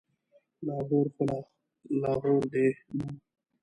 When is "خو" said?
1.15-1.25